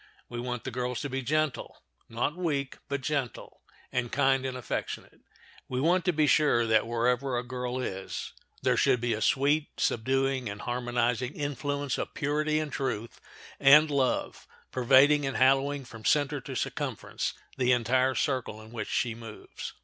We 0.29 0.39
want 0.39 0.63
the 0.63 0.71
girls 0.71 0.99
to 1.01 1.11
be 1.11 1.21
gentle—not 1.21 2.35
weak, 2.35 2.79
but 2.89 3.01
gentle—and 3.01 4.11
kind 4.11 4.47
and 4.47 4.57
affectionate. 4.57 5.19
We 5.69 5.79
want 5.79 6.05
to 6.05 6.11
be 6.11 6.25
sure 6.25 6.65
that 6.65 6.87
wherever 6.87 7.37
a 7.37 7.43
girl 7.45 7.77
is 7.77 8.33
there 8.63 8.77
should 8.77 8.99
be 8.99 9.13
a 9.13 9.21
sweet, 9.21 9.67
subduing, 9.79 10.49
and 10.49 10.61
harmonizing 10.61 11.33
influence 11.35 11.99
of 11.99 12.15
purity 12.15 12.57
and 12.57 12.71
truth 12.71 13.21
and 13.59 13.91
love 13.91 14.47
pervading 14.71 15.23
and 15.27 15.37
hallowing 15.37 15.85
from 15.85 16.03
center 16.03 16.41
to 16.41 16.55
circumference 16.55 17.35
the 17.57 17.71
entire 17.71 18.15
circle 18.15 18.59
in 18.59 18.71
which 18.71 18.89
she 18.89 19.13
moves. 19.13 19.73